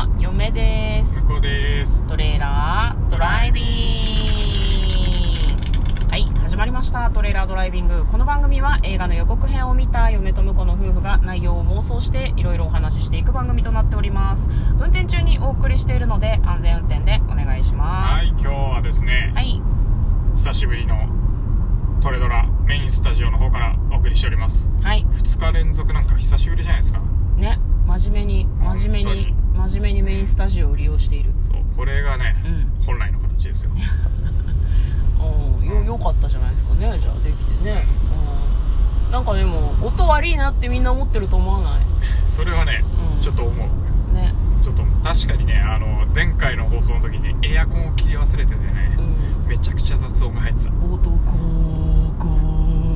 [0.00, 1.26] は嫁です。
[1.42, 2.02] です。
[2.06, 3.64] トレーラードライビン
[5.58, 6.10] グ。
[6.10, 7.10] はい始まりました。
[7.10, 8.06] トレーラードライビング。
[8.06, 14.48] この番組は映画の予告編を見た嫁と婿の夫婦が内容を妄想していろいろお話ししていく番組となっております。
[14.78, 18.24] 運転中にお送りしているので安全運転でお願いします。
[18.24, 19.60] はい今日はですね、はい。
[20.36, 20.96] 久しぶりの
[22.00, 24.70] トレドラメインスタジオの方からお送りしております。
[24.80, 25.04] はい。
[25.12, 27.00] 2日連続なんか久しぶりじゃないですか。
[27.36, 31.32] ね真面目に真面目に真面目にメインスタジオを利用している。
[31.46, 32.84] そうこれがね、うん。
[32.86, 33.70] 本来の形ですよ。
[35.60, 35.66] うん。
[35.66, 36.98] よよかったじゃないですかね。
[37.00, 37.86] じゃあできてね。
[39.06, 39.12] うん。
[39.12, 41.80] なんかでも音悪いなってみんな思ってると思わない？
[42.26, 42.84] それはね、
[43.16, 43.20] うん。
[43.20, 44.14] ちょっと思う。
[44.14, 44.34] ね。
[44.62, 49.00] ちょっと確かにねあの前回の放送の時にエアコンを切り忘れててねう、
[49.46, 49.48] ん。
[49.48, 50.70] めちゃくちゃ雑音が入ってた。
[50.70, 51.36] 冒頭こ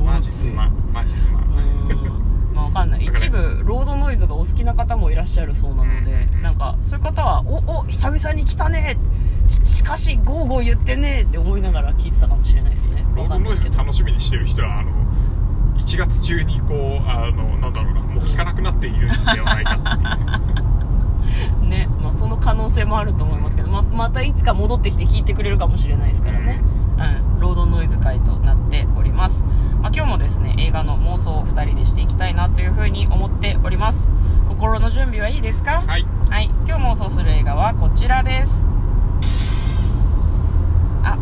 [0.05, 0.71] マジすまん。
[0.93, 2.24] マジすまん
[2.65, 3.05] わかんない。
[3.05, 8.97] 一部ロードノイズがお好きな方もいらっしゃるそうなので、うんなんかそういう方は「おお久々に来たね。
[9.47, 13.05] ししかしゴーゴー言ってね」って思いながら聞いてたかもしれないですね。
[13.15, 14.91] ロードノイズ楽しみにしてる人はあの
[15.77, 20.65] 1月中にこうあのなんだろうなもう聞かなくなっているんではないかっていう。
[21.67, 26.61] ね、まあ、その可能性もあると思いますけど、ま またいつか戻ってきて聞いてくれるかもしれないですからね、
[27.33, 29.43] うん、ロードノイズ会となっております、
[29.85, 34.09] まあ、今日もですね映画の妄想を2人でしていきたいなというふうに思っております。
[34.47, 38.65] 心の準備はいいですか、はい、はい、今日妄想する映画はこちらです。
[41.03, 41.19] あ。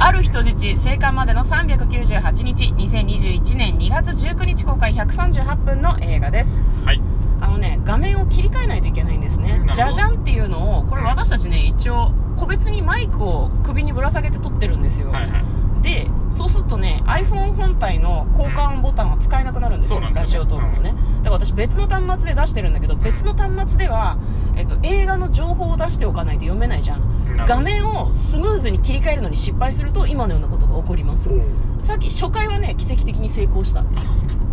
[0.00, 7.00] ある人質生還までの398日2021年2月19日公開138分の映画ですはい
[7.40, 24.18] あのね画面を切り替えないといけないんですねじゃじゃんっていうのをこれ私たちね一応個別にマイクを首にぶら下げて撮ってるんですよ、はいはいでそうするとね iPhone 本体の交換ボタンが使えなくなるんですよ、そうなんラジオトークのね、だから私別の端末で出してるんだけど別の端末では、
[24.56, 27.14] えっと、映画の情報を出しておかないと読めないじゃん。
[27.46, 31.28] 画面をスムーズに切り替えるのに失敗すると今のようなことが起こります。
[31.28, 31.42] おう
[31.84, 33.84] さっき初回はね奇跡的に成功した。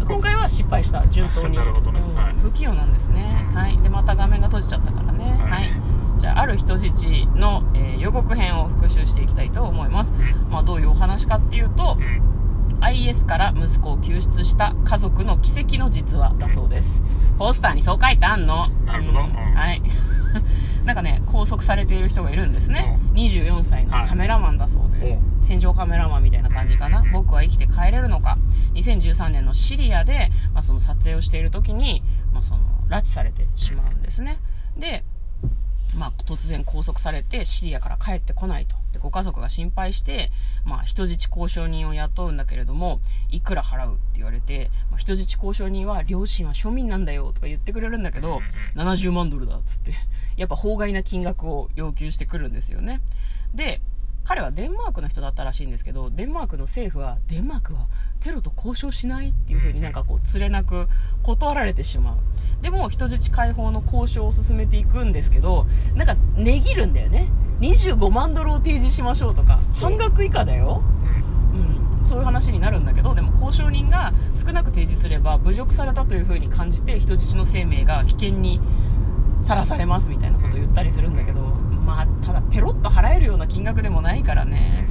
[0.06, 1.08] 今回は失敗した。
[1.08, 1.56] 順当に。
[1.56, 2.02] なるほどね。
[2.02, 2.16] うん。
[2.16, 2.34] はい。
[2.34, 3.56] 不器用なんですね、うん。
[3.56, 3.78] はい。
[3.81, 5.24] でまた画面が閉じちゃったからね。
[5.40, 5.52] はい。
[5.52, 5.69] はい、
[6.19, 7.06] じゃあある人質
[7.36, 10.12] の、えー予告編を復習していきたいと思います、
[10.50, 12.84] まあ、どういうお話かっていうとうん。
[12.84, 17.03] IS から息子を救出した家族の奇跡の実話だそうです。
[17.38, 18.66] ポスターにそう書いてあんの。
[18.86, 19.19] なるほど。
[19.19, 19.25] うん。
[19.28, 19.34] うん。
[19.34, 19.81] はい。
[20.84, 23.00] なんかね拘束されている人がいるんですね。
[23.13, 24.50] 24歳のカメラマン
[25.74, 28.38] カメラマンみたいな感じかな、うん僕は生きて帰れるのか。
[28.74, 34.40] 2013年のシリアで、まあ、その撮影をしている時に、まあ、その拉致されてしまうんですね。
[34.78, 35.04] で、
[35.96, 38.76] まあ、突然拘束されてシリアから帰ってこないと。
[38.94, 40.31] でご家族が心配して、
[40.66, 43.00] まあ、人質交渉人を雇うんだけれども
[43.30, 48.40] いくら払うって言われて、まあ、人質交渉人は両親は庶民なんだよとか言ってくれるんだけど、
[48.76, 49.94] うん70万ドルだっつって。
[50.38, 53.02] やっぱ法外な金額を要求してくるんですよね。
[53.54, 53.81] で
[54.24, 57.88] 彼はデンマークの人だったらしいんですけどデンマークの政府はデンマークは
[58.20, 60.88] テロと交渉しないっていう風になんかこうつれなく
[61.24, 62.18] 断られてしまう。
[62.62, 65.66] でも人質解放の交渉を進めていくんですけど
[65.96, 67.30] なんか値切るんだよね。
[67.60, 70.84] 25万ドルを提示しましょうとか半額以下だよ。
[72.02, 78.62] うん、そういう話になるんだけどでも交渉人が少なく提示すれば侮辱されたというふうに感じて人質の生命が危険に
[79.42, 81.41] さらされますみたいなことを言ったりするんだけど
[81.86, 84.88] まあただペロッと払えるような金額でもないからね。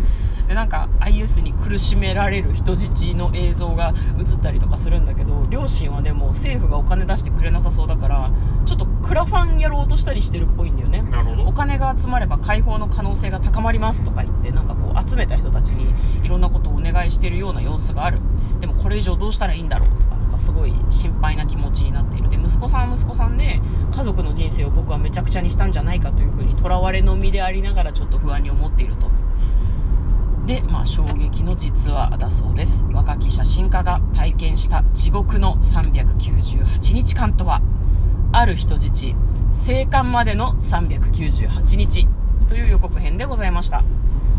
[0.48, 8.32] でなんか IS に苦しめられる人質の映像が映ったりとかするんだけど両親はでも政府がお金出してくれなさそうだから
[8.66, 11.04] ちょっとクラファンやろうとしたりしてるっぽいんだよね。
[11.46, 18.18] お金が集まれば解放の可能性が高まりますとか言ってなんかこう集めた人たちにいろんなことをお願いしているような様子がある。
[18.58, 22.28] でもこれ以上どうしたらいいんだろうとかすごい心配な気持ちになっている。
[22.28, 23.60] で息子さんは息子さんで
[23.94, 29.10] 家族の人生を僕はめちゃくちゃにしたんじゃないかというふうにとらわれの身でありながらちょっと不安に思っていると。
[30.46, 32.84] で、まあ、衝撃の実話だそうです。
[32.92, 37.60] 若き写真家が体験した地獄の398日間とは
[38.32, 39.14] ある人質
[39.52, 42.08] 生還までの398日
[42.48, 43.84] という予告編でございました。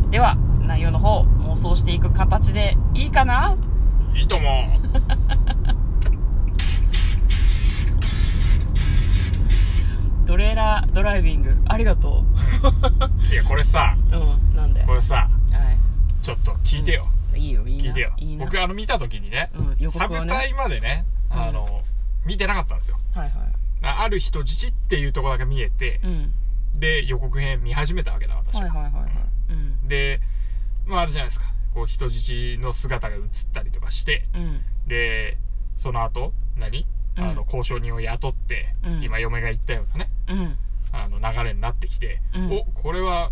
[0.10, 3.56] では内容の方妄想していく形でいいかな？
[4.14, 4.68] いいとも
[5.64, 5.76] ト
[11.12, 11.54] ライビング。
[11.68, 12.24] ありがと
[13.30, 13.98] いやこれさ。
[14.14, 14.20] うう
[14.54, 14.56] ん。
[14.56, 14.82] なんで？
[14.86, 15.30] これさは
[16.24, 17.84] ちょっと聞いてよ、いいいよいいな。
[17.84, 18.14] い聞いてよ。
[18.16, 18.46] いいな。
[18.46, 19.92] 僕あの見た時にね、うんね。
[19.92, 21.42] サブタイまでねうん。
[21.42, 21.84] あの、
[22.26, 22.98] 見てなかったんですよ。
[23.14, 23.32] はいはい。
[23.84, 26.32] あある人質っていうところだけ見えてう、ん。
[26.80, 29.04] で予告編見始めたわけだ私は、はいはいはいはい。
[29.50, 29.88] うん。
[29.90, 30.22] で
[30.86, 31.46] まああるじゃないですか。
[31.74, 33.22] こう人質の姿が映っ
[33.52, 34.62] たりとかしてうん。
[34.88, 35.38] で
[35.76, 36.86] その後何？
[37.18, 37.24] うん。
[37.26, 39.04] あの交渉人を雇って、うん。
[39.04, 40.10] 今嫁が言ったようなね。
[40.30, 40.58] うん
[40.94, 42.52] あの流れになってきて、うん。
[42.52, 43.32] おこれは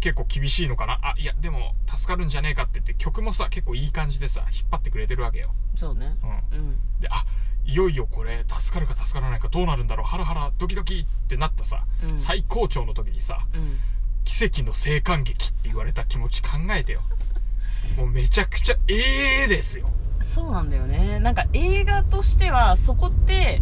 [0.00, 0.98] 結構厳しいのかな？
[1.02, 6.16] あいやでも助かるんじゃねえかって言って曲もさ結構いい感じでさ引っ張ってくれてるわけよ、そうね。
[6.52, 6.76] うん、うん。
[7.00, 7.24] であ
[7.64, 10.06] いよいよこれ助かるか助からないかどうなるんだろう？
[10.06, 12.18] ハラハラドキドキってなったさ、うん。
[12.18, 13.78] 最高潮の時にさうん。
[14.24, 17.02] 奇跡の生還劇って言われた気持ち考えてよ。
[17.96, 19.90] もうめちゃくちゃええですよ。
[20.20, 21.18] そうなんだよね。
[21.18, 23.60] なんか映画としてはそこって、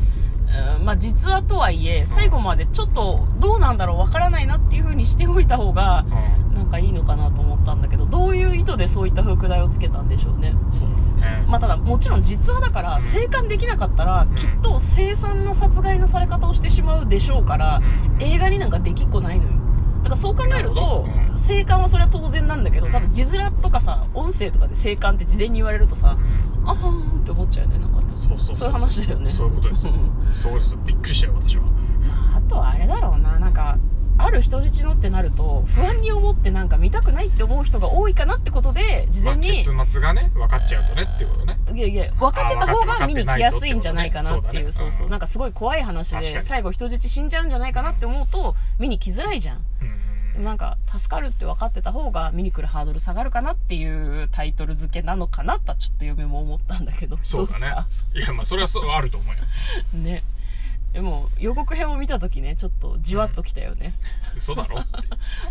[0.79, 6.51] うんまあ実話とはいえ最後までちょっとどうなんだろうわからないなっていう風にしておいた方がうん。
[6.61, 10.55] なんかいいのかなと思ったんだけどどういう意図でそういった副題をつけたんでしょうね。
[10.71, 10.89] そう
[11.21, 13.03] だね、まあただもちろん実話だからうん。
[13.03, 14.35] 生還できなかったらん。
[14.35, 17.81] きっと凄惨な殺害のされ方をしてしまうでしょうから
[18.19, 18.23] うん。
[18.23, 19.53] 映画になんかできっこないのよ。
[19.99, 22.93] だからそう考えると生還はそれは当然なんだけどうん。
[22.93, 26.17] ただ字面とかさ音声とかで生還って事前に言われるとさ
[26.63, 26.69] うん。
[26.69, 28.00] あはーんって思っちゃうよねなんか。
[28.00, 28.55] ねそうそう。
[28.55, 29.31] そういう話だよね。
[29.31, 29.87] そういうことです。
[30.35, 30.77] そうです。
[30.87, 31.65] びっくりしたよ私は。
[32.37, 33.39] あとはあれだろうな。
[33.39, 33.79] なんか
[34.19, 41.59] ある人質のってなると不安に思ってなんか見たくないって思う人が多いかなってことで事前に、まあ、結末がね分かっちゃうとねっていうことね。
[41.75, 45.09] いやいや分かってた方が見に来やすいんじゃないかなっていうそうそう。
[45.09, 49.57] なんかすごい怖い話で最後人質死んじゃうんじゃないかなって思うと見に来づらいじゃん。
[49.83, 49.90] うん
[50.41, 57.75] なんか助かるって分かってた方が見に来るハードル下がるかなっていうタイトル付けなのかなとはちょっと嫁も思ったんだけど そうだね。
[58.15, 59.43] いやまあそれはそうあると思うよ。
[59.93, 60.23] ね。
[60.93, 63.95] でも予告編を見た時ねちょっとじわっときたよね、
[64.37, 64.81] 嘘だろ？
[64.81, 64.91] っ て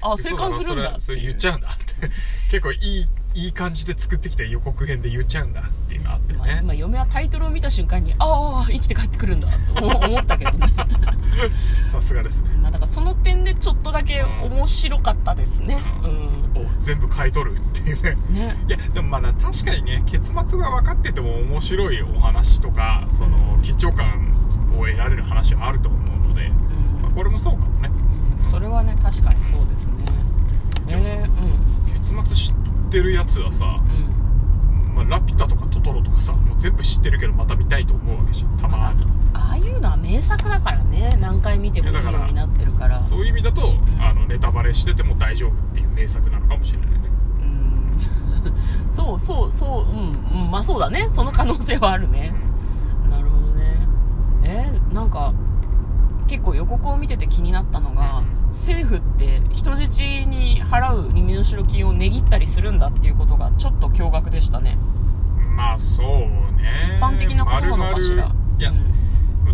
[0.02, 0.90] あ生還するんだ。
[0.90, 2.12] それそれ言っちゃうんだって。
[2.52, 10.68] 結構いいいい感じで作ってきた予告編で言っちゃうんだっていうのがあってまあ、嫁はタイトルを見た瞬間にああ生きて帰ってくるんだと思思ったけどね。
[11.92, 12.42] さすがです。
[12.42, 12.49] ね
[13.90, 15.82] とだけ面白かったですね。
[16.56, 18.18] お全部買い取るっていうね。
[18.30, 18.58] うんね。
[18.68, 24.34] いやでもまだ確かにね結末が分かってても面白いお話とかその緊張感
[24.74, 27.02] を得られる話はあると思うので、うん。
[27.02, 27.90] まあ、これもそうかもね。
[28.44, 29.94] それはね確かにそうですね。
[30.88, 31.94] えー、うん。
[31.94, 34.96] 結末知ってるやつはさ、うん。
[34.96, 38.58] まあ、ラピュタとかトトロとかさもう全部知ってるけどまた見たいと思うわけじゃん。
[38.58, 39.06] たまに。
[39.34, 41.18] ああいうのは名作だからね。
[41.19, 43.00] 何回見てもいいようになってるから。
[43.01, 46.98] そういう意味だと、あのネタバレしてても大丈夫っていう名作なのかもしれないね。
[47.42, 48.92] うん。
[48.92, 51.07] そうそうそううん、うん、まあそうだね。
[51.10, 52.34] その可能性はあるね。
[53.10, 53.88] なるほどね。
[54.44, 55.34] えーなんか
[56.28, 64.78] 結構予告を見てて気になったのが政府って人質に払う身代金を値切ったりするんだっていうことがちょっと驚愕でしたね。
[65.56, 67.00] まあそうね。
[67.00, 68.31] 一般的なことなのかしら。
[68.60, 68.89] いや、うん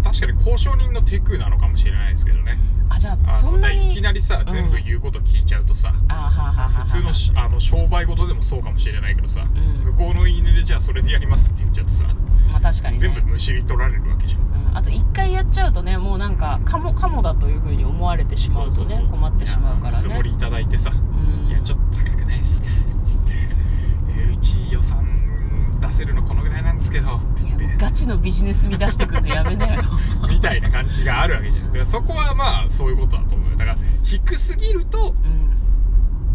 [0.05, 2.59] 確かに交渉人のテクなのかもしれないですけどね。
[2.87, 4.53] あじゃあそんなにいきなりさ、うん。
[4.53, 5.91] 全部言うこと聞いちゃうとさ
[6.85, 9.49] 普通のしあの商売事でもそうかもしれないけどさ、ん。
[9.83, 12.05] 向こうの言い値でじゃあそれでやりますって言っちゃうとさ、
[12.51, 12.99] まあ確かにね。
[12.99, 14.41] 全部むしり取られるわけじゃん。
[14.41, 14.43] う
[14.73, 14.77] ん。
[14.77, 19.97] あと一回やっちゃうとねもうなんかカモカモだというふうに思われてしまうとね困ってしまうからね。
[19.97, 21.49] 見積もりいただいてさ、うん。
[21.49, 22.69] いやちょっと高くないですか
[23.03, 23.33] つって、
[24.09, 25.03] えーうち予算
[25.81, 27.65] 出せるのこのぐらいなんですけどって言って。
[27.77, 29.83] ガチのビジネス見出してくるのやめなよ
[30.85, 31.65] 感じがあるわけじゃん。
[31.67, 33.57] だからそこはまあそういうことだと思うよ。
[33.57, 35.51] だから低すぎるとうん。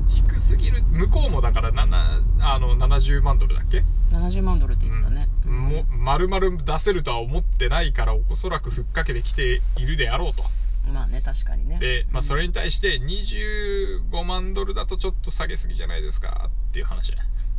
[0.09, 5.53] 低すぎる向こうもだから7あの70万ドルだっけ？70万ドルって言ってたね、うん。
[5.53, 10.43] も丸々出せるとは思ってないからおそらくふっかけてきているであろうと
[10.91, 11.79] まあね確かにね。
[11.79, 17.15] で、まあ、それに対して25万ドルだとちょっと下げすぎじゃないですかっていう話。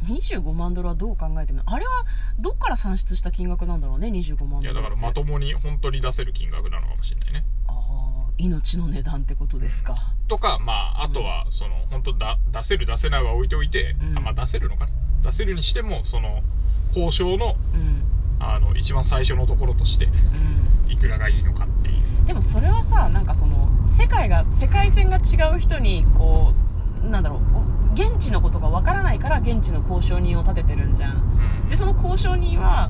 [0.05, 1.91] 25万ドルはどう考えてもあれは
[2.39, 7.45] どっから算出した金額なんだろうね25万ドルいやだからまともに本当に出せる金額なのかもしれないね。
[7.67, 7.73] あ
[8.27, 9.95] あ命の値段ってことですか。
[10.27, 14.17] とかまああとはその本当だ出せる出せないは置いておいて、うん。
[14.17, 14.91] あまあ出せるのかな。
[15.23, 16.41] 出せるにしてもその
[16.95, 18.03] 交渉のうん。
[18.39, 20.91] あの一番最初のところとしてうん。
[20.91, 20.97] い
[22.91, 26.53] さなんかその世界が世界線が違う人にこ
[27.05, 31.69] うなんだろう現地のことがわからないから現地の交渉人を立ててるんじゃん。
[31.69, 32.89] でその交渉人は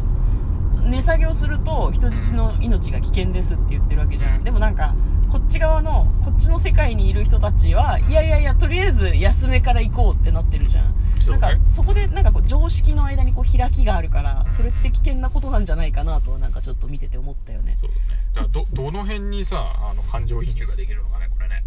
[0.83, 4.43] 値下げをすると人質の命が危険ですって言ってるわけじゃん。
[4.43, 4.95] でもなんか
[5.31, 10.93] こっち側のこっちの世界にいる人たちはいやいやいやとりあえず安めから行こうってなってるじゃん。
[11.29, 17.77] なんかそこでなんかこう常識の間にこう開きがあるからそれって危険なことなんじゃないかなとはなんかちょっと見てて思ったよね。
[17.79, 17.91] そう
[18.35, 18.47] だね。
[18.47, 21.63] だどどの辺にさあの感情移入ができるのかねこれね。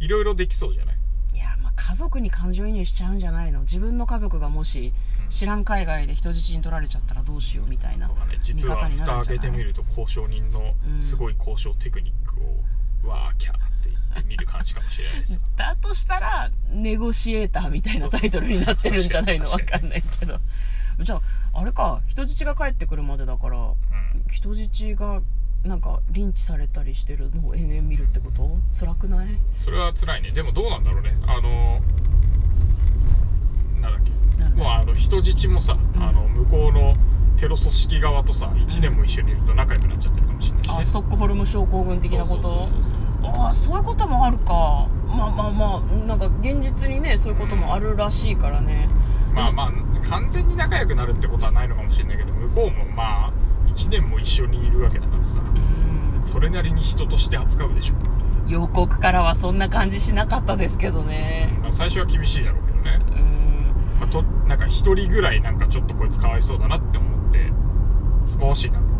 [0.00, 0.96] いろいろできそうじゃない？
[1.34, 3.60] いやまあ家族に感情移入しちゃうんじゃないの。
[3.60, 4.92] 自分の家族がもし
[5.22, 5.28] うん。
[5.28, 11.00] 知らん海外で人質に取られちゃったらどうしようみたいなね実は見方になる蓋開けてみると交渉人のうん。
[11.00, 12.56] すごい交渉テクニックを、
[13.06, 19.46] わーキャーって言って見る感じかもしれないですだとしたらネゴシエーターみたいなタイトルになってるんじゃないの？
[19.46, 20.38] わかんないけど。
[21.00, 23.74] じゃああれか人質が帰ってくるまでだからうん。
[24.30, 25.20] 人質が
[25.64, 28.58] なんかリンチされたりしてるのを延々見るってこと？
[28.78, 29.28] 辛くない？
[29.56, 30.30] それは辛いね。
[30.30, 31.16] でもどうなんだろうね。
[31.26, 31.80] あの
[33.80, 34.12] なんだっけ？
[34.54, 36.02] もうあの人質もさ、うん。
[36.02, 36.96] あの向こうの
[37.36, 42.68] テロ組織側とさ1年も一緒にいると仲良くなっちゃってるかもしれないしね、あストックホルム症候群的なこと？
[43.22, 48.88] ああそういうこともあるかまあまあまあなんか現実にねそういうこともあるらしいからね
[49.34, 49.72] まあまあ
[50.08, 53.32] 完全に仲良くなるってことはないのかもしれないけど向こうもまあ
[53.74, 57.94] 1年も一緒にいるわけだからさうんそれなりに人として扱うでしょ、
[58.48, 63.00] 予告からはそんな感じしなかったですけどねまあ、最初は厳しいだろうけどね
[63.98, 67.13] うんあとなんか一人ぐらいなんかちょっとこいつかわいそうだなって思って
[68.26, 68.98] 少しなんかこ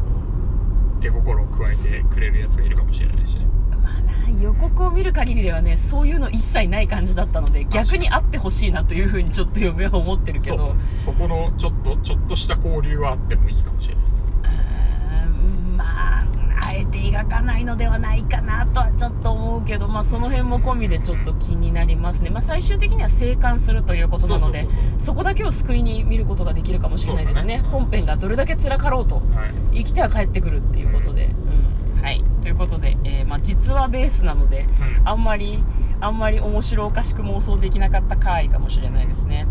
[0.99, 3.47] う手心を加えてくれるやつがいるかもしれないしね。
[3.83, 10.75] まあな予告を見る限りではねそういうの一切ない感じだったので逆にあってほしいなというふうにちょっと嫁は思ってるけど。
[10.99, 14.05] そこのちょっとちょっとした交流はあってもいいかもしれない
[16.81, 24.67] えて描かないのではないかなとはちょっと思うけど、まあ、その辺も込みでちょっと気になりますね、まあ、最終的には生還するということなので
[24.99, 27.59] そこだけを救いに見ることができるかもしれないですね。
[27.59, 27.69] ね。
[27.71, 29.23] 本編がどれだけ辛かろうとは
[29.73, 31.27] い生きては帰ってくるっていうことで、
[31.97, 32.03] うん。
[32.03, 32.25] はい。
[32.43, 34.67] ということで、えーまあ、実話ベースなので
[35.01, 35.09] うん。
[35.09, 35.63] あんまり
[36.01, 39.47] あんまり面白おかしく妄想できなかった回かもしれないですね、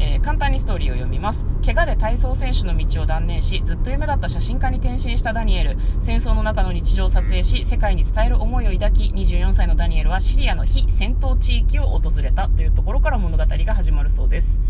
[0.00, 5.78] えー簡単にストーリーを読みます怪我で体操選手の道を断念しずっと夢だった写真家に転身したダニエル。
[6.02, 14.60] 戦争の中の日常を撮影し世界に伝える思いを抱き24歳のダニエルはシリアの非戦闘地域を訪れたというところから物語が始まるそうです。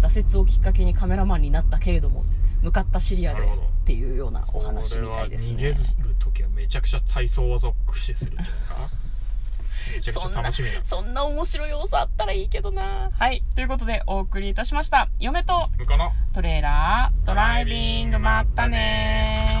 [0.00, 2.24] 挫折をきっかけにカメラマンになったけれども
[2.62, 3.48] 向かったシリアでっ
[3.84, 5.80] ていうようなお話みたいです逃げるね
[6.20, 8.90] 時はめちゃくちゃ体操技を駆使するんじゃないか
[9.96, 13.10] めちゃくちゃそんな楽しみだそんな面白い要素あったらいいけどな。
[13.12, 13.42] はい。
[13.54, 15.08] ということでお送りいたしました。
[15.18, 16.10] 嫁と向こうの。
[16.32, 18.18] トレーラードライビング。
[18.18, 19.57] まったねー